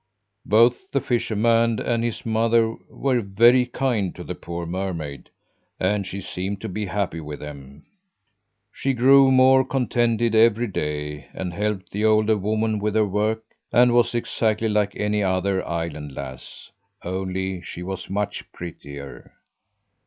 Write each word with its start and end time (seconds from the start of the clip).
"Both 0.47 0.89
the 0.89 0.99
fisherman 0.99 1.79
and 1.79 2.03
his 2.03 2.25
mother 2.25 2.73
were 2.89 3.21
very 3.21 3.67
kind 3.67 4.15
to 4.15 4.23
the 4.23 4.33
poor 4.33 4.65
mermaid, 4.65 5.29
and 5.79 6.07
she 6.07 6.21
seemed 6.21 6.59
to 6.61 6.67
be 6.69 6.87
happy 6.87 7.19
with 7.19 7.39
them. 7.39 7.85
She 8.73 8.93
grew 8.93 9.29
more 9.31 9.63
contented 9.63 10.33
every 10.33 10.65
day 10.65 11.27
and 11.35 11.53
helped 11.53 11.91
the 11.91 12.03
older 12.05 12.35
woman 12.35 12.79
with 12.79 12.95
her 12.95 13.05
work, 13.05 13.43
and 13.71 13.93
was 13.93 14.15
exactly 14.15 14.69
like 14.69 14.95
any 14.95 15.21
other 15.21 15.63
island 15.67 16.15
lass 16.15 16.71
only 17.03 17.61
she 17.61 17.83
was 17.83 18.09
much 18.09 18.51
prettier. 18.51 19.33